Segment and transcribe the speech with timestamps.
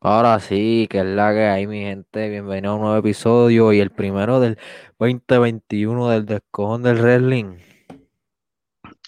[0.00, 2.28] Ahora sí, que es la que hay, mi gente.
[2.28, 4.58] Bienvenido a un nuevo episodio y el primero del
[4.98, 7.58] 2021 del Descojón del Wrestling.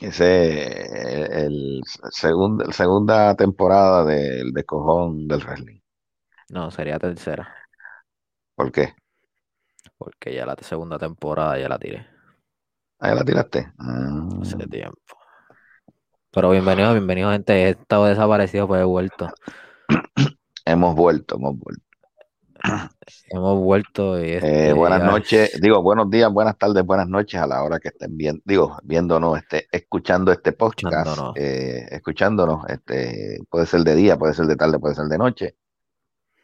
[0.01, 1.81] Ese el,
[2.11, 5.81] segundo, segunda temporada del de cojón del wrestling.
[6.49, 7.49] No, sería tercera,
[8.55, 8.95] ¿Por qué?
[9.97, 12.07] porque ya la segunda temporada ya la tiré
[12.99, 13.73] Ahí la tiraste.
[14.41, 15.17] hace Ah, tiempo.
[16.33, 17.53] Pero bienvenido, bienvenido, gente.
[17.55, 19.29] He estado desaparecido, pues he vuelto.
[20.71, 21.83] hemos vuelto, hemos vuelto.
[23.31, 27.47] Hemos vuelto y Eh, este, buenas noches, digo, buenos días, buenas tardes, buenas noches a
[27.47, 31.37] la hora que estén viendo, digo, viéndonos, este, escuchando este podcast, Escuchándonos.
[31.37, 35.57] eh, escuchándonos, este, puede ser de día, puede ser de tarde, puede ser de noche.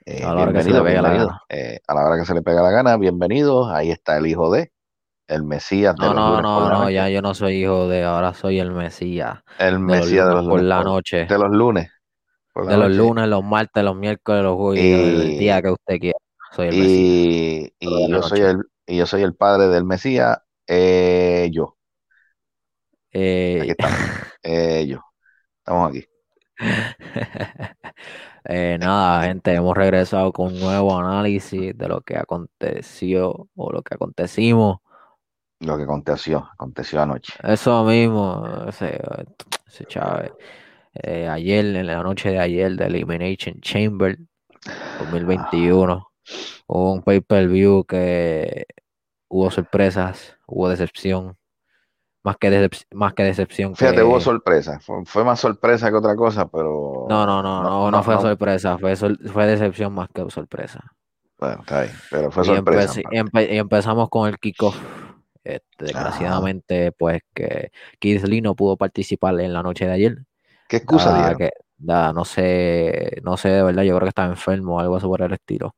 [0.06, 1.40] Eh, A la hora que se le pegue la gana.
[1.48, 3.70] Eh, a la hora que se le pega la gana, bienvenidos.
[3.72, 4.72] Ahí está el hijo de,
[5.28, 8.04] el Mesías de No, los no, no, la no, ya yo no soy hijo de,
[8.04, 10.84] ahora soy el Mesías El de los Mesías de lunes los por lunes la por,
[10.84, 11.26] noche.
[11.26, 11.95] de los lunes la
[12.64, 16.18] De los lunes, los martes, los miércoles, los jueves, el día Y, que usted quiera.
[16.50, 17.06] Soy el Mesías.
[17.60, 21.76] y, y yo soy el, y yo soy el padre del Mesías, eh, yo.
[23.58, 24.00] Aquí Eh, estamos.
[24.42, 25.00] Eh, yo.
[25.60, 26.06] Estamos aquí.
[28.44, 33.82] eh, nada, gente, hemos regresado con un nuevo análisis de lo que aconteció o lo
[33.82, 34.78] que acontecimos.
[35.60, 37.34] Lo que aconteció, aconteció anoche.
[37.42, 39.00] Eso mismo, ese,
[39.66, 40.32] ese Chávez.
[41.02, 44.18] Eh, ayer, en la noche de ayer, de Elimination Chamber
[44.66, 46.08] Ah, 2021,
[46.66, 48.66] hubo un pay-per-view que
[49.28, 51.36] hubo sorpresas, hubo decepción,
[52.24, 54.80] más que, decep- más que decepción Fíjate, hubo sorpresa.
[54.80, 58.22] Fue, fue más sorpresa que otra cosa, pero No, no, no, no, no, fue no.
[58.22, 60.80] sorpresa, fue, sor- fue decepción más que sorpresa.
[61.38, 63.00] Bueno, está bien, pero fue Y, sorpresa.
[63.00, 63.18] y parte.
[63.20, 64.76] empe- y empezamos con el kickoff.
[65.44, 65.84] Este, Ajá.
[65.84, 70.18] desgraciadamente, pues que Keith Lee no pudo participar en la noche de ayer.
[70.68, 71.38] ¿Qué excusa Da dieron?
[71.38, 74.96] que, da, no sé, no sé de verdad, yo creo que estaba enfermo o algo
[74.96, 75.74] así por el estilo.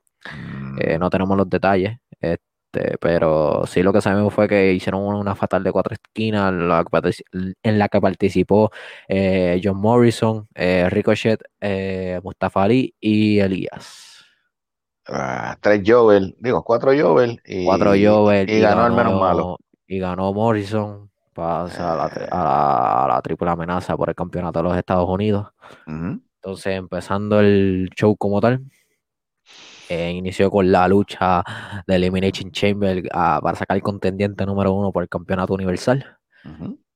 [0.76, 5.02] Eh, Mm, no tenemos los detalles, este, pero sí lo que sabemos fue que hicieron
[5.02, 8.70] una, fatal de cuatro esquinas en la que, partici- en la que participó
[9.08, 14.24] eh, John Morrison, eh, Ricochet, eh, Mustafa Ali y Elías.
[15.06, 19.52] ah, tres Jovel, digo, cuatro Jovel Cuatro y, Jover y y ganó el menos malo.
[19.52, 21.07] ganó, y ganó Morrison
[21.38, 24.76] pasa a la, tri- a la- a la triple amenaza por el campeonato de los
[24.76, 25.46] Estados Unidos.
[26.36, 28.62] Entonces, empezando el show como tal,
[29.88, 31.42] eh, inició con la lucha
[31.86, 36.18] de Elimination Chamber ah, para sacar el contendiente número uno por el campeonato universal,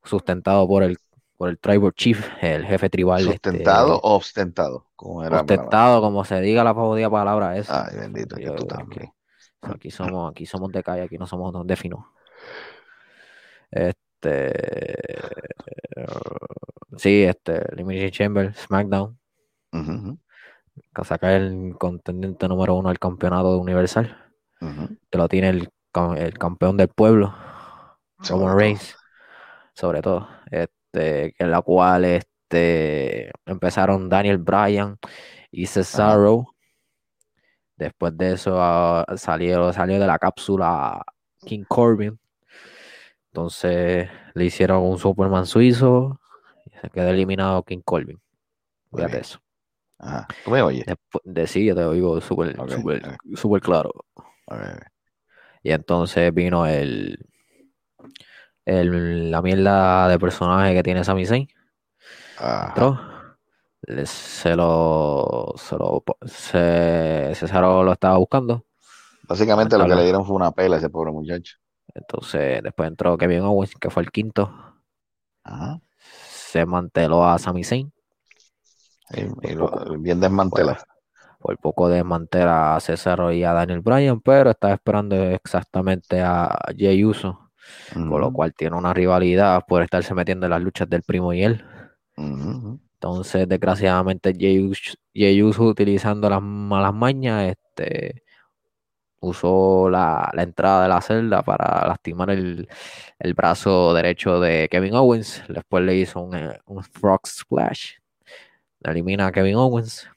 [0.04, 0.98] sustentado por el,
[1.36, 3.22] por el Tribal Chief, el jefe tribal.
[3.22, 4.86] ¿Sustentado Este, o ostentado?
[4.96, 7.86] Ostentado, como se diga la jodida palabra esa.
[7.86, 9.12] Ay, bendito, Yo- tú aquí, también.
[9.62, 12.12] aquí somos, aquí somos de calle, aquí no somos de fino.
[13.70, 14.01] Este,
[16.96, 19.18] sí, este, Elimination Chamber, SmackDown,
[20.94, 24.16] que saca el contendiente número uno al campeonato universal,
[25.10, 25.68] que lo tiene el,
[26.16, 27.34] el campeón del pueblo,
[28.28, 28.56] Roman.
[28.56, 28.96] Reigns,
[29.74, 34.96] sobre todo, este, en la cual este, empezaron Daniel Bryan
[35.50, 36.46] y Cesaro.
[37.76, 41.02] Después de eso ah, salió, salió de la cápsula
[41.40, 42.18] King Corbin.
[43.32, 46.20] Entonces le hicieron un Superman suizo
[46.66, 48.20] y se quedó eliminado King Corbin.
[48.94, 49.38] Fíjate eso.
[49.98, 50.28] Ajá.
[50.44, 50.84] ¿Tú me oyes?
[50.86, 53.36] Después de sí, yo te oigo súper Ok, súper- ok.
[53.36, 53.90] súper claro.
[55.62, 57.18] Y entonces vino el,
[58.64, 61.48] el- la mierda de personaje que tiene Sami Zayn.
[62.68, 62.98] Entró.
[63.82, 68.64] le- Se lo, se lo, se, Cesaro lo estaba buscando.
[69.28, 71.56] Básicamente lo que le dieron fue una pela a ese pobre muchacho.
[71.94, 74.52] Entonces después entró Kevin Owens, que fue el quinto.
[75.44, 75.80] Ajá.
[76.28, 77.92] Se manteló a Sami Zayn.
[79.42, 79.98] Y lo- poco.
[79.98, 80.78] bien desmantelado.
[81.38, 87.04] Por poco desmantela a Cesaro y a Daniel Bryan, pero estaba esperando exactamente a Jey
[87.04, 87.50] Uso,
[87.92, 91.42] con lo cual tiene una rivalidad por estarse metiendo en las luchas del primo y
[91.44, 91.64] él.
[92.16, 92.80] ujú, ujú.
[92.94, 98.22] Entonces, desgraciadamente, Jey Uso, utilizando las malas mañas, este,
[99.22, 102.68] usó la, la entrada de la celda para lastimar el,
[103.18, 105.42] el brazo derecho de Kevin Owens.
[105.48, 107.94] Después le hizo un, eh, un frog splash.
[108.82, 110.08] Elimina a Kevin Owens.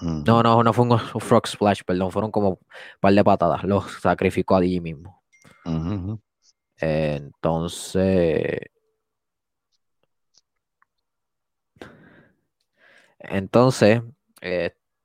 [0.00, 2.58] No, no, no fue un, un frog splash, perdón, fueron como un
[3.00, 3.64] par de patadas.
[3.64, 5.22] Los sacrificó allí mismo.
[6.78, 8.60] Entonces,
[13.18, 14.00] entonces,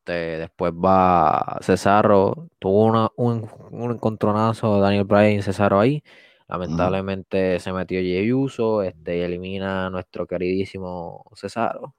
[0.06, 6.04] este, después va Cesaro, tuvo una- un, un encontronazo Daniel Bryan y Cesaro ahí.
[6.48, 11.96] Lamentablemente se metió Jey Uso, este, y elimina a nuestro queridísimo Cesaro.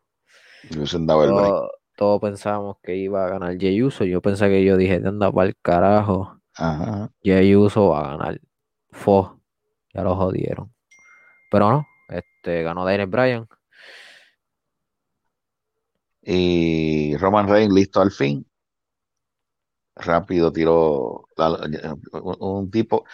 [1.48, 4.04] Pero, todos pensábamos que iba a ganar Jey Uso.
[4.04, 6.40] Yo pensé que yo dije, anda para el carajo.
[6.54, 7.10] Ajá.
[7.24, 8.40] Jey Uso va a ganar.
[8.92, 9.40] Fo,
[9.92, 10.72] ya lo jodieron.
[11.50, 13.48] Pero no, este ganó Daniel Bryan.
[16.26, 18.46] Y Roman Reigns listo al fin.
[19.96, 21.58] Rápido tiró la-
[22.22, 23.04] un, un tipo,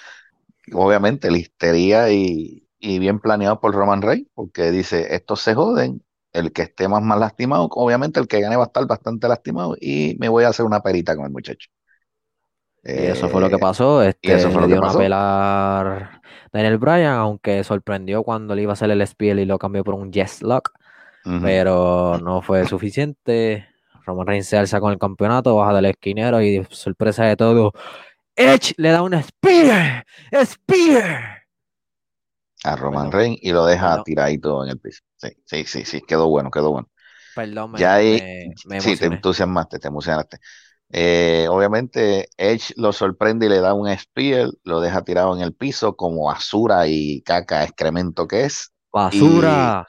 [0.74, 6.52] obviamente, listería y, y bien planeado por Roman Reigns, porque dice, estos se joden, el
[6.52, 10.16] que esté más mal lastimado, obviamente el que gane va a estar bastante lastimado y
[10.20, 11.68] me voy a hacer una perita con el muchacho.
[12.94, 14.02] Y eso fue lo que Eh, pasó.
[14.02, 15.08] Este, eso fue le lo que una pasó.
[15.08, 16.20] pelar
[16.52, 19.94] Daniel Bryan, aunque sorprendió cuando le iba a hacer el spiel y lo cambió por
[19.94, 20.72] un Yes Lock.
[21.40, 23.66] Pero no fue suficiente.
[24.06, 27.72] Roman Reigns se alza con el campeonato, baja del esquinero y sorpresa de todo,
[28.36, 30.06] Edge le da una Spear,
[30.44, 31.42] Spear.
[32.64, 33.10] a Roman.
[33.12, 35.02] Reigns y lo deja tiradito en el piso.
[35.16, 36.88] Sí, sí, sí, sí, quedó bueno, quedó bueno.
[37.34, 40.38] Perdón, me, Ya ahí, me- me sí, te entusiasmaste, te emocionaste.
[40.90, 45.54] Eh, obviamente, Edge lo sorprende y le da un spear, lo deja tirado en el
[45.54, 48.72] piso como basura y caca, excremento que es.
[48.92, 49.86] Basura,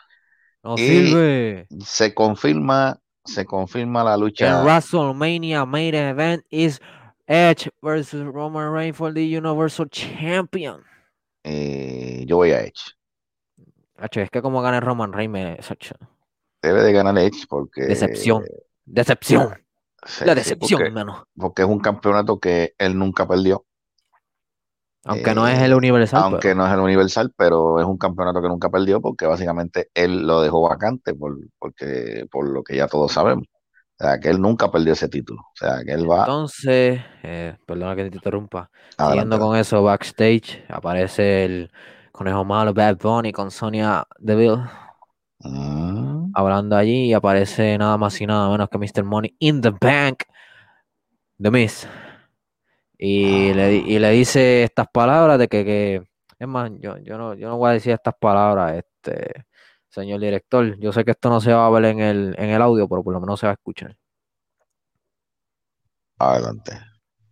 [0.64, 1.68] no y- sirve.
[1.86, 4.64] Se confirma, se confirma la En lucha.
[4.64, 6.80] WrestleMania main event is
[7.28, 10.84] Edge versus Roman Reigns for the Universal Champion.
[11.44, 12.96] eh, yo voy a Edge.
[14.12, 15.58] Es que como gane Roman Reigns me
[16.62, 17.82] Debe de ganar Edge porque.
[17.84, 18.44] decepción,
[18.86, 19.54] decepción,
[20.06, 21.28] sí, la sí, decepción, porque, mano.
[21.36, 23.66] porque es un campeonato que él nunca perdió.
[25.06, 27.98] Aunque no es Eh, el universal, aunque pero- no es el universal, pero es un
[27.98, 32.78] campeonato que nunca perdió porque básicamente él lo dejó vacante por, porque, por lo que
[32.78, 33.46] ya todos sabemos.
[34.00, 35.42] O sea, que él nunca perdió ese título.
[35.42, 38.70] O sea, que él va Entonces, eh, perdona que te interrumpa.
[38.98, 39.06] adelante.
[39.12, 41.72] Siguiendo con eso, backstage aparece el
[42.12, 44.64] conejo malo Bad Bunny con Sonia Deville
[45.40, 49.04] Mm, hablando allí y aparece nada más y nada menos que Mr.
[49.04, 50.24] Money in the Bank,
[51.42, 51.88] The Miz.
[53.06, 56.04] Y, le, di- y le dice estas palabras de que, que-
[56.40, 59.46] es más, yo, yo, no, yo no voy a decir estas palabras, este
[59.90, 60.78] señor director.
[60.80, 63.04] Yo sé que esto no se va a ver en el, en el audio, pero
[63.04, 63.98] por lo menos se va a escuchar.
[66.18, 66.80] adelante.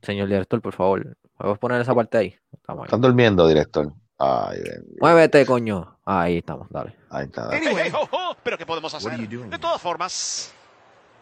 [0.01, 2.35] Señor director, por favor, ¿puedes poner esa parte ahí?
[2.51, 2.85] Estamos ahí.
[2.87, 3.93] ¿Estás durmiendo, director?
[4.17, 4.59] Ay,
[4.99, 5.99] Muévete, coño.
[6.03, 6.95] Ahí estamos, dale.
[7.11, 7.45] ahí está.
[7.45, 7.57] dale.
[7.57, 9.17] Anyway, Hey, hey, ho, ho, pero ¿qué podemos hacer?
[9.17, 10.53] De todas formas,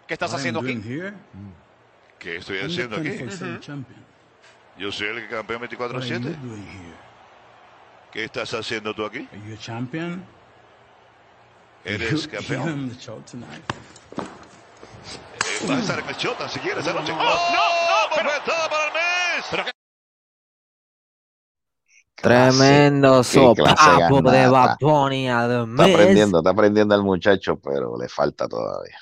[0.08, 0.82] ¿qué estás haciendo aquí?
[2.18, 3.10] ¿Qué estoy haciendo aquí?
[3.10, 4.09] 24/7 champion.
[4.80, 6.22] Yo soy el campeón What are you 24-7.
[6.42, 6.96] doing here?
[8.14, 9.28] ¿Qué estás haciendo tú aquí?
[11.84, 12.64] ¿Eres campeón?
[12.64, 13.62] You're on the show tonight.
[14.18, 17.12] Eh, Vas a estar en el siquiera esta noche.
[17.12, 18.24] ¡Oh, no, no!
[18.24, 19.46] ¡Bofetada para el mes!
[19.52, 19.72] ¿Pero qué?
[22.16, 24.50] Tremendo sopapo de ganata.
[24.50, 28.98] Bad Bunny a The Está aprendiendo, está aprendiendo el muchacho, pero le falta todavía.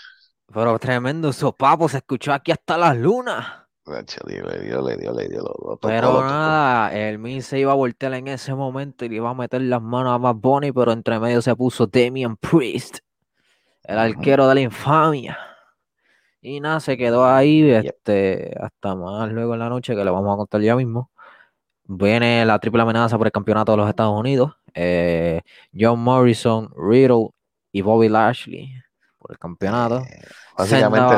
[0.52, 3.67] Pero tremendo sopapo, se escuchó aquí hasta las lunas.
[3.88, 6.24] Nacho, Le dio, le dio, le dio, lo, lo tocó, Pero tocó.
[6.24, 9.62] nada, el Miz se iba a voltear en ese momento y le iba a meter
[9.62, 13.00] las manos a Bad Bunny, pero entre medio se puso Damian Priest,
[13.84, 15.38] el arquero de la infamia.
[16.42, 17.98] Y nada, se quedó ahí Yep.
[18.06, 21.12] este, hasta más luego en la noche, que le vamos a contar ya mismo.
[21.86, 24.54] Viene la triple amenaza por el campeonato de los Estados Unidos.
[24.76, 25.42] eh,
[25.78, 27.30] John Morrison, Riddle
[27.72, 28.74] y Bobby Lashley
[29.18, 30.00] por el campeonato.
[30.00, 30.22] Eh,
[30.58, 31.16] básicamente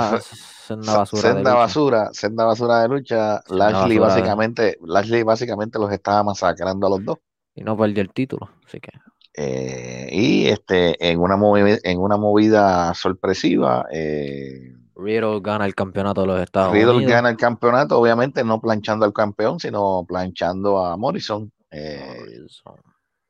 [0.68, 1.22] Senda, basura.
[1.22, 1.54] de senda lucha.
[1.56, 3.42] basura, senda basura de lucha.
[3.48, 7.18] Senda Lashley de- básicamente, Lashley básicamente los estaba masacrando a los dos.
[7.56, 8.50] Y no perdió el título.
[8.66, 8.92] Así que.
[9.36, 16.22] Eh, y este, en una movida, en una movida sorpresiva, eh, Riddle gana el campeonato
[16.22, 17.12] de los Estados Riddle Unidos.
[17.14, 21.52] gana el campeonato, obviamente no planchando al campeón, sino planchando a Morrison.
[21.72, 22.76] Eh, Morrison.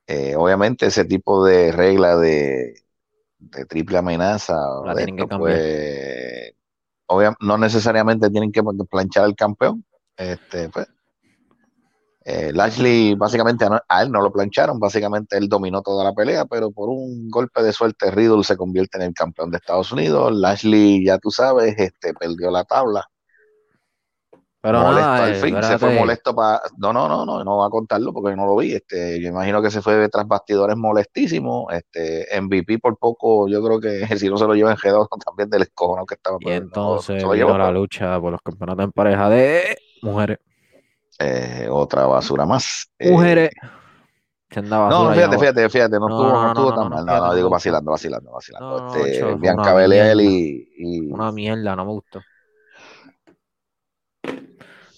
[0.08, 2.74] eh, obviamente ese tipo de regla de,
[3.40, 6.54] de triple amenaza, o La tienen esto, pues,
[7.40, 9.84] no necesariamente tienen que planchar al campeón.
[10.16, 10.88] Este, pues,
[12.26, 16.70] eh, Lashley, básicamente a él no lo plancharon, básicamente él dominó toda la pelea, pero
[16.70, 20.34] por un golpe de suerte Riddle se convierte en el campeón de Estados Unidos.
[20.36, 23.10] Lashley, ya tú sabes, este, perdió la tabla.
[24.62, 26.62] Pero molesto nada, al eh, fin, se fue molesto para...
[26.78, 28.74] No, no, no, no, no va a contarlo porque no lo vi.
[28.74, 31.68] Este, yo imagino que se fue tras bastidores molestísimo.
[31.72, 35.50] Este, MVP por poco, yo creo que si no se lo lleva en G2 también
[35.50, 36.38] del escojono que estaba.
[36.42, 39.78] Y no, entonces se lo vino llevó la lucha por los campeonatos en pareja de
[40.02, 40.40] mujeres.
[41.20, 42.90] Eh, otra basura más.
[42.98, 43.50] Eh, Mujeres.
[44.56, 46.96] No, fíjate, no- fíjate, fíjate, no, No, estuvo, no, no, no, estuvo no, tan no,
[46.96, 47.06] mal.
[47.06, 48.66] No, no, no digo vacilando, vacilando, vacilando.
[48.76, 50.24] No, este, Bianca mierda.
[50.24, 52.22] y, y- Una mierda, no me gustó.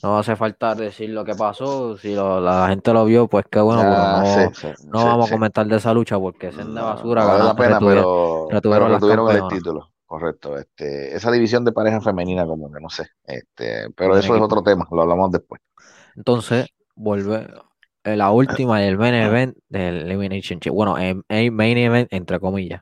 [0.04, 1.98] No hace falta decir lo que pasó.
[1.98, 5.06] Si lo- la gente lo vio, pues qué bueno, Ah, no, sí, sí, no sí,
[5.06, 8.04] vamos a comentar de esa lucha porque Senda No, Basura no vale la pena, retuvieron-
[8.04, 9.92] pero, retuvieron pero las retuvieron el título.
[10.06, 10.58] correcto.
[10.58, 13.08] Este, esa división de pareja femenina, como que no sé.
[13.26, 15.62] Este, pero eso es otro tema, lo hablamos después.
[16.16, 17.48] Entonces, vuelve
[18.04, 20.76] eh, la última del main event del Elimination Chamber.
[20.76, 22.82] Bueno, en, en main event, entre comillas.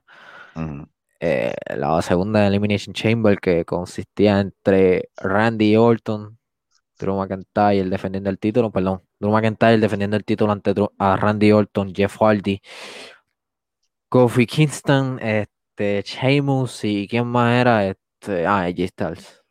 [1.22, 6.39] Eh, la segunda Elimination Chamber que consistía entre Randy Orton,
[7.00, 11.52] Drew McIntyre defendiendo el título, perdón, Drew McIntyre defendiendo el título ante Drew- a Randy
[11.52, 12.62] Orton, Jeff Hardy,
[14.10, 19.44] Kofi Kingston, este, Sheamus y quién más era, este, ah, AJ Styles.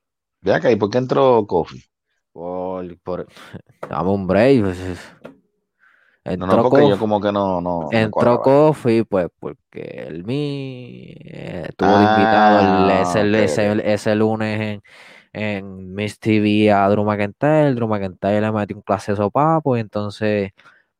[0.43, 1.83] Ve acá, ¿y por qué entró Kofi?
[2.33, 3.27] Por, por,
[3.89, 4.63] dame un break.
[4.63, 4.79] pues,
[6.25, 8.43] No, entró no, porque yo Kofi- como que no, no, Entró.
[8.43, 14.83] Kofi, pues porque el Mi eh, estuvo Ah, invitado el- ese, ese- ese lunes en,
[15.33, 17.75] en Miss TV a Drew McIntyre.
[17.75, 20.51] Drew McIntyre le metió un clase de sopapo y entonces,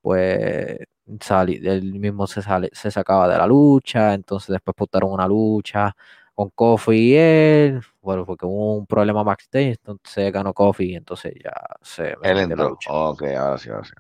[0.03, 0.79] pues,
[1.21, 4.15] sali- él mismo se, sale, se sacaba de la lucha.
[4.15, 5.95] Entonces, después putaron una lucha
[6.35, 7.81] con Kofi y él.
[8.01, 12.43] Bueno, porque hubo un problema backstage, entonces ganó Kofi y entonces ya se Él la
[12.43, 12.71] entró.
[12.71, 12.91] lucha.
[12.93, 13.93] Ok, ahora sí, ahora sí.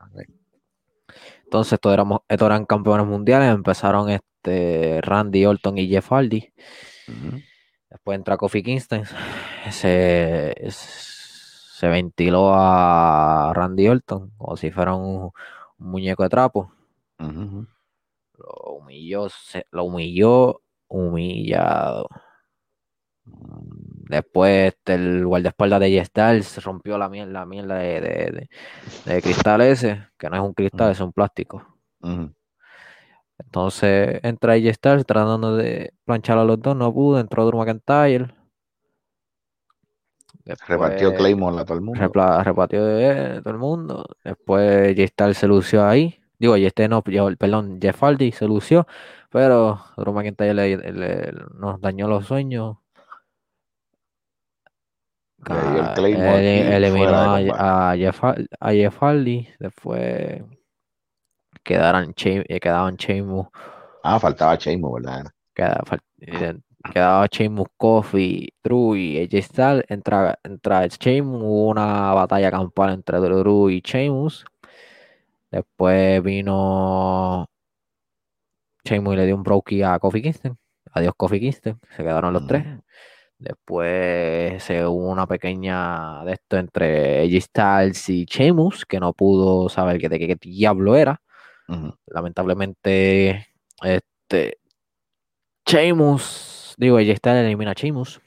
[1.44, 3.50] Entonces, estos, éramos, estos eran campeones mundiales.
[3.54, 6.52] Empezaron este Randy Orton y Jeff Hardy.
[7.08, 7.42] Ujú.
[7.99, 9.02] Después entra Kofi Kingston.
[9.73, 15.33] Se, se ventiló a Randy Orton como si fuera un,
[15.78, 16.73] un muñeco de trapo.
[18.38, 22.09] Lo humilló, se- lo humilló, humillado.
[23.25, 28.49] Después este, el guardaespaldas de J-Star se rompió la mierda, la mierda de, de, de-
[29.12, 31.67] de cristal ese, que no es un cristal, es un plástico.
[33.38, 38.35] Entonces entra AJ Styles tratando de planchar a los dos, no pudo, entró Drew McIntyre.
[40.66, 42.00] Repartió Claymore a todo el mundo.
[42.00, 44.07] repla- repartió de todo el mundo.
[44.25, 46.21] Después AJ Styles se lució ahí.
[46.38, 48.87] Digo, AJ Styles no, perdón, Jeff Hardy se lució,
[49.30, 52.76] pero Drew McIntyre le- le- nos dañó los sueños.
[56.14, 57.09] El eliminó
[57.54, 59.49] a, a Jeff, a Jeff Hardy.
[59.59, 60.42] Después
[61.62, 63.47] quedaron, Che- eh, quedaban Sheamus
[64.03, 65.27] Ah, faltaba Sheamus, ¿verdad?
[65.55, 66.57] Queda, fal- eh,
[66.93, 69.85] quedaba Sheamus, Kofi, Drew y AJ Styles.
[69.88, 74.45] Entra, entra Sheamus, hubo una batalla campal entre Drew y Sheamus.
[75.50, 77.47] Después vino
[78.85, 80.57] Sheamus y le dio un brokey a Kofi Kingston.
[80.93, 82.65] Adiós Kofi Kingston, se quedaron los tres.
[82.67, 82.83] Ujú.
[83.41, 89.69] Después se hubo una pequeña de esto entre AJ Styles y Sheamus, que no pudo
[89.69, 91.21] saber que- de qué diablo era.
[92.07, 93.47] Lamentablemente,
[93.83, 94.59] este
[95.69, 98.21] Sheamus, digo, AJ Styles elimina a Sheamus.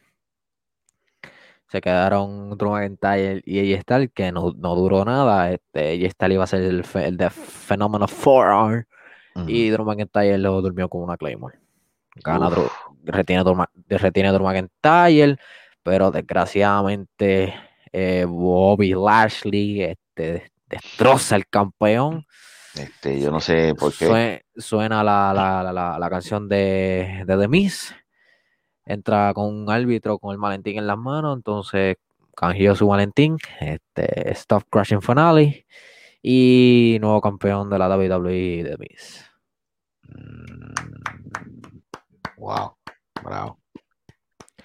[1.70, 5.52] Se quedaron Drew McIntyre y AJ Styles, que no, no duró nada.
[5.52, 8.86] Este, AJ Styles iba a ser el, de Phenomenal Forearm
[9.36, 9.50] Ujú.
[9.50, 11.58] y Drew McIntyre lo durmió con una Claymore.
[12.24, 12.50] Gana.
[12.50, 12.68] Drew,
[13.06, 13.58] retiene, Drew,
[13.88, 15.38] retiene Drew McIntyre,
[15.82, 17.56] pero desgraciadamente
[17.92, 22.28] eh, Bobby Lashley este, destroza el campeón.
[22.76, 24.06] Este, yo no sé por qué.
[24.08, 27.94] Sue- Suena la, la, la- canción de, de The Miz.
[28.86, 31.36] Entra con un árbitro con el Valentín en las manos.
[31.38, 31.98] Entonces
[32.36, 33.38] canjeó su Valentín.
[33.60, 35.66] Este, Stop Crashing Finale.
[36.22, 39.26] Y nuevo campeón de la WWE The Miz.
[40.04, 40.74] Mm,
[42.38, 42.76] Wow,
[43.24, 43.60] bravo.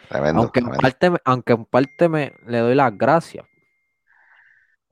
[0.08, 0.80] Tremendo, Aunque en tremendo.
[0.82, 3.44] parte, me- aunque en parte me le doy las gracias.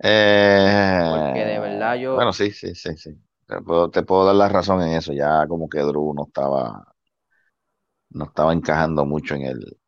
[0.06, 3.10] Eh, Porque de verdad yo- Bueno, sí, sí, sí, sí.
[3.46, 5.12] Te puedo, te puedo dar la razón en eso.
[5.12, 6.84] Ya como que Drew no estaba,
[8.10, 9.78] no estaba encajando mucho en el.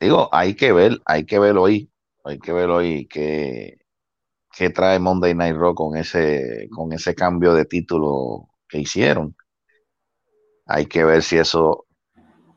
[0.00, 1.90] Digo, hay que ver, hay que ver hoy,
[2.24, 3.78] hay que ver hoy qué,
[4.56, 9.36] qué trae Monday Night Raw con ese, con ese cambio de título que hicieron.
[10.66, 11.85] Hay que ver si eso.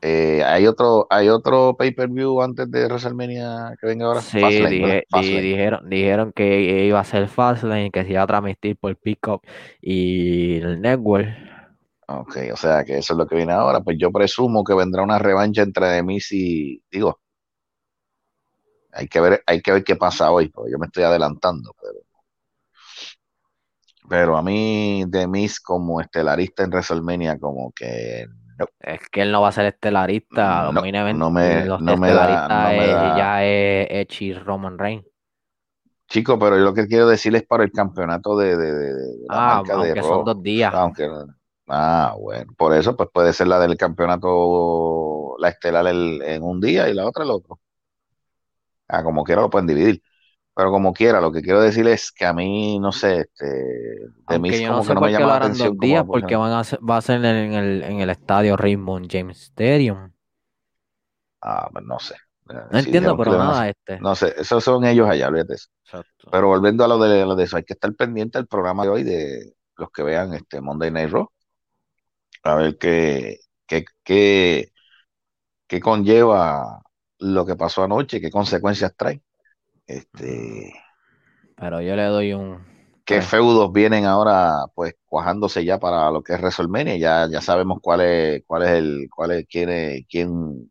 [0.02, 4.22] Eh, hay otro, hay otro pay-per-view antes de WrestleMania que venga ahora.
[4.22, 8.96] Sí, Fastlane, dijeron, dijeron que iba a ser Fastlane, que se iba a transmitir por
[8.96, 9.42] Pickup
[9.80, 11.28] y el Network.
[12.08, 13.80] Ok, o sea que eso es lo que viene ahora.
[13.80, 16.82] Pues yo presumo que vendrá una revancha entre Demis y.
[16.90, 17.20] Digo,
[18.92, 21.98] hay que ver, hay que ver qué pasa hoy, porque yo me estoy adelantando, pero.
[24.08, 28.26] Pero a mí, Demis como estelarista en WrestleMania, como que
[28.80, 30.70] Es que él no va a ser estelarista.
[30.72, 30.82] No,
[31.14, 35.04] no me- los no me da- no me es- da- ya es y Roman Reigns.
[36.08, 39.28] chico, pero yo lo que quiero decir es para el campeonato de, de- de- de
[39.28, 40.74] la Ah, marca de aunque son dos días.
[40.74, 41.08] Aunque,
[41.68, 46.60] ah, bueno, por eso pues puede ser la del campeonato, la estelar el- en un
[46.60, 47.60] día y la otra el otro.
[48.88, 50.02] Ah, como quiera lo pueden dividir.
[50.60, 53.46] Pero como quiera, lo que quiero decir es que a mí, no sé, este,
[54.28, 56.36] de mí como no que sé no por me llama la atención dos días, porque
[56.36, 60.12] van a ser- va a ser en el, en el estadio Raymond James Stadium.
[61.40, 62.14] Ah, pues no sé.
[62.70, 63.98] No entiendo, pero nada, este.
[64.00, 65.68] No sé, esos son ellos allá, olvídate eso.
[65.84, 66.30] Exacto.
[66.30, 68.90] Pero volviendo a lo de, lo de eso, hay que estar pendiente del programa de
[68.90, 71.28] hoy de los que vean este Monday Night Raw.
[72.42, 74.72] A ver qué, qué, qué,
[75.68, 76.82] qué conlleva
[77.18, 79.22] lo que pasó anoche, qué consecuencias trae.
[79.94, 80.72] Este,
[81.56, 82.64] Pero yo le doy un.
[83.04, 86.96] qué Pues, feudos vienen ahora, pues, cuajándose ya para lo que es WrestleMania.
[86.98, 90.70] Ya, ya sabemos cuál es, cuál es el, cuál es, quién es, quién,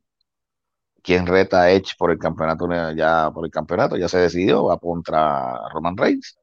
[1.04, 4.78] quién reta a Edge por el campeonato, ya por el campeonato, ya se decidió, va
[4.80, 6.38] contra Roman Reigns.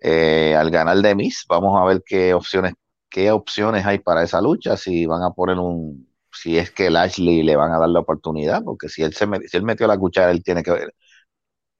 [0.00, 2.74] Eh, al ganar de Miz, vamos a ver qué opciones,
[3.08, 7.42] qué opciones hay para esa lucha, si van a poner un, si es que Lashley
[7.44, 9.96] le van a dar la oportunidad, porque si él se met- si él metió la
[9.98, 10.94] cuchara, él tiene que ver,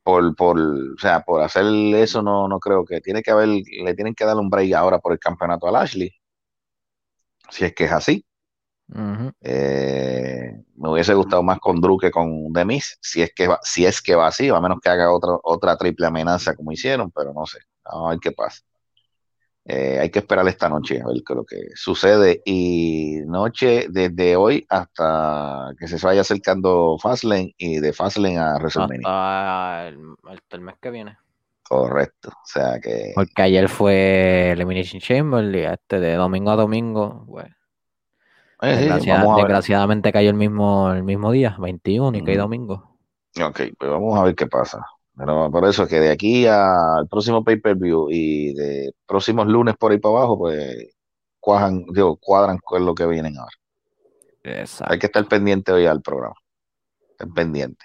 [0.03, 1.65] por, por, o sea, por hacer
[1.97, 4.99] eso no, no creo que tiene que haber, le tienen que dar un break ahora
[5.01, 6.11] por el campeonato a Lashley,
[7.51, 8.25] si es que es así.
[9.41, 13.59] Eh, me hubiese gustado más con Drew que con The Miz, si es que va,
[13.63, 17.11] si es que va así, a menos que haga otra, otra triple amenaza como hicieron,
[17.11, 18.63] pero no sé, vamos a ver qué pasa.
[19.65, 23.87] Eh, hay que esperar esta noche a ver qué es lo que sucede y noche
[23.89, 29.07] desde hoy hasta que se vaya acercando Fastlane y de Fastlane a WrestleMania.
[29.07, 31.17] Hasta el, hasta el mes que viene.
[31.63, 37.25] Correcto, o sea que Porque ayer fue Elimination Chamber y este de domingo a domingo,
[37.29, 37.47] pues.
[38.63, 42.99] eh, sí, desgraciadamente cayó el mismo, el mismo día, 21 y que domingo.
[43.41, 44.85] Ok, pues vamos a ver qué pasa.
[45.17, 49.99] Pero por eso que de aquí al próximo pay-per-view y de próximos lunes por ahí
[49.99, 50.95] para abajo, pues
[51.39, 53.53] cuajan, digo, cuadran con lo que vienen ahora.
[54.43, 54.93] Exacto.
[54.93, 56.35] Hay que estar pendiente hoy al programa.
[57.11, 57.85] Estén pendiente.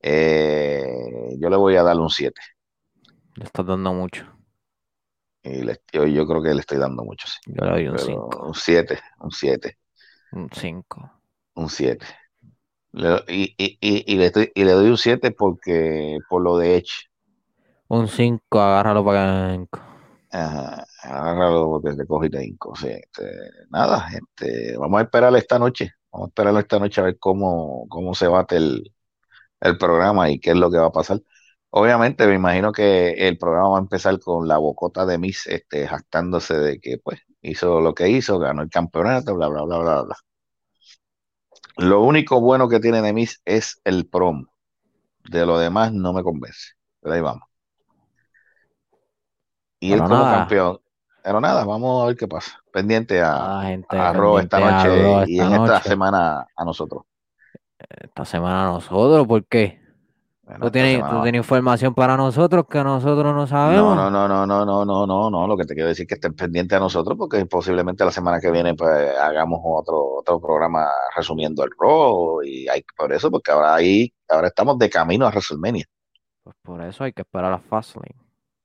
[0.00, 2.40] Eh, yo le voy a dar un 7.
[3.34, 4.24] Le estás dando mucho.
[5.42, 7.38] Y le- yo, yo creo que le estoy dando mucho, sí.
[7.46, 8.46] Yo le doy un Pero 5.
[8.48, 9.78] un 7, un 7,
[10.32, 11.10] Un 5.
[11.54, 12.06] un 7.
[12.96, 16.58] Le- y, y, y, y le estoy- y le doy un 7 porque por lo
[16.58, 17.06] de Edge.
[17.88, 19.78] Un 5, agárralo para que.
[20.30, 22.74] Ajá, agárralo porque te coge y te hinco.
[22.76, 23.24] Sí, este,
[23.70, 25.92] nada, este, vamos a esperar esta noche.
[26.12, 28.92] Vamos a esperar esta noche a ver cómo, cómo se bate el,
[29.60, 31.20] el programa y qué es lo que va a pasar.
[31.70, 35.86] Obviamente, me imagino que el programa va a empezar con la bocota de Miss este,
[35.88, 40.02] jactándose de que pues hizo lo que hizo, ganó el campeonato, bla, bla, bla, bla,
[40.04, 40.16] bla.
[41.76, 44.46] Lo único bueno que tiene de Miss es el promo.
[45.28, 46.72] De lo demás no me convence.
[47.00, 47.42] Pero ahí vamos.
[49.80, 50.38] Y él Pero como nada.
[50.38, 50.80] campeón.
[51.22, 52.60] Pero nada, vamos a ver qué pasa.
[52.72, 53.98] Pendiente a, Nada, gente.
[53.98, 57.02] a Raw esta a noche y en esta semana a nosotros.
[57.88, 59.80] Esta semana nosotros, ¿por qué?
[60.46, 63.96] Bueno, ¿Tú tienes, tú tienes información para nosotros que nosotros no No, sabemos?
[63.96, 65.46] no, no, no, no, no, no, no, no.
[65.48, 68.38] Lo que te quiero decir es que estén pendientes a nosotros porque posiblemente la semana
[68.40, 73.50] que viene pues hagamos otro, otro programa resumiendo el Raw y hay por eso, porque
[73.50, 75.84] ahora ahí, ahora estamos de camino a WrestleMania.
[76.44, 78.14] Pues por eso hay que esperar a Fastlane.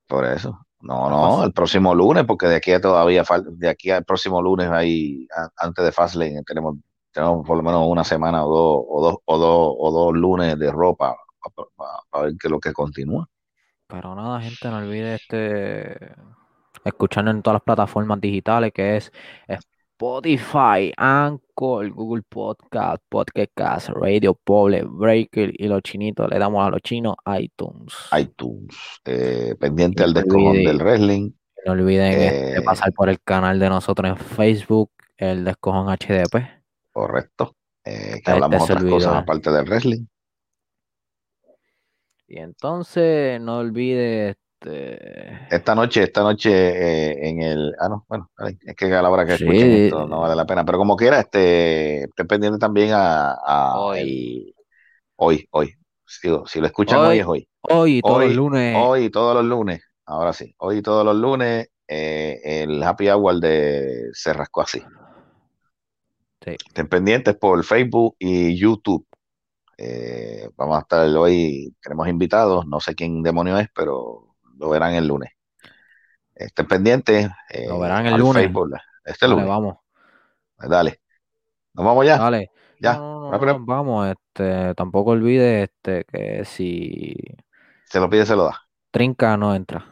[0.08, 0.60] Por eso.
[0.82, 4.70] No, no, el próximo lunes, porque de aquí a todavía de aquí al próximo lunes
[4.70, 6.76] ahí, antes de Fastlane, tenemos,
[7.12, 10.58] tenemos por lo menos una semana o dos, o dos, o dos, o dos lunes
[10.60, 11.16] de ropa
[12.12, 13.28] para ver qué es lo que continúa.
[13.88, 16.14] Pero nada, gente, no olvide este
[16.84, 19.12] escucharnos en todas las plataformas digitales que es
[19.48, 26.82] Spotify, Anchor, Google Podcast, Podcast, Radio Public, Breaker y los chinitos le damos a los
[26.82, 27.94] chinos iTunes.
[28.18, 28.76] iTunes,
[29.06, 31.32] eh, pendiente al no del wrestling,
[31.66, 36.64] No olviden este, Eh, pasar por el canal de nosotros en Facebook, el Descojón HDP.
[36.92, 37.56] correcto.
[37.84, 38.96] Eh, que Este hablamos otras olvidó.
[38.96, 40.06] cosas aparte del wrestling.
[42.34, 44.30] Y entonces no olvide
[44.62, 47.76] este, Esta noche, esta noche eh, en el.
[47.78, 49.44] Ah, no, bueno, es que a la hora que Sí.
[49.44, 50.64] escuchen esto no vale la pena.
[50.64, 54.00] Pero como quiera, este, esté pendiente también a, a Hoy.
[54.00, 54.56] el-
[55.18, 55.74] hoy, hoy.
[56.06, 57.48] Si lo escuchan hoy, Hoy, es hoy.
[57.64, 58.78] hoy y todos los lunes.
[58.80, 59.82] hoy y todos los lunes.
[60.06, 64.80] Ahora sí, hoy y todos los lunes, eh, el happy hour de Se Rascó Así.
[66.46, 66.56] Sí.
[66.68, 69.06] Estén pendientes por Facebook y YouTube.
[69.78, 74.94] Eh, vamos a estar hoy, tenemos invitados, no sé quién demonio es, pero lo verán
[74.96, 75.32] el lunes.
[76.36, 77.30] Estén pendientes.
[77.50, 78.44] eh, Lo verán el lunes.
[78.44, 78.72] Facebook,
[79.06, 79.48] este Dale, lunes.
[79.48, 79.78] vamos.
[80.58, 81.02] Dale.
[81.74, 82.18] Nos vamos ya.
[82.18, 82.52] Dale.
[82.80, 82.94] Ya.
[82.94, 83.32] No,
[83.66, 87.16] vamos, este, tampoco olvide este que si
[87.86, 88.58] Se lo pide, se lo da.
[88.92, 89.86] trinca no entra.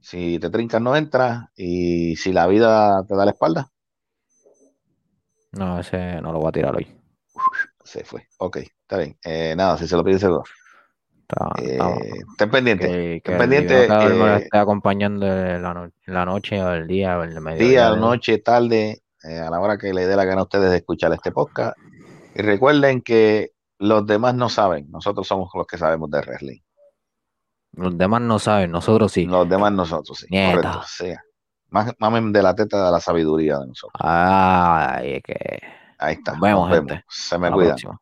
[0.00, 1.46] Si te trincas, no entras.
[1.56, 3.70] Y si la vida te da la espalda,
[5.52, 6.86] No, ese no lo voy a tirar hoy.
[7.84, 8.28] se fue.
[8.38, 9.16] Ok, está bien.
[9.22, 10.42] Eh, nada, si se lo pide, se lo.
[11.20, 11.78] Está- Eh,
[12.30, 12.88] estén pendientes.
[12.88, 13.90] que, estén pendientes.
[13.90, 17.90] eh, esté acompañando en la, no- en la noche o el día o el mediodía.
[17.90, 20.78] día, noche, tarde, eh, a la hora que le dé la gana a ustedes de
[20.78, 21.76] escuchar este podcast.
[22.34, 26.60] Y recuerden que los demás no saben, nosotros somos los que sabemos de wrestling.
[27.72, 29.26] Los demás no saben, nosotros sí.
[29.26, 30.26] Los demás nosotros, sí.
[30.30, 30.56] Nieta.
[30.56, 31.12] Correcto, sí.
[31.70, 34.00] Más, mamen de la teta de la sabiduría de nosotros.
[34.02, 35.60] Ay, es que.
[35.98, 36.32] Ahí está.
[36.32, 37.04] Nos vemos, gente.
[37.08, 37.70] Se me la cuidan.
[37.72, 38.00] próxima.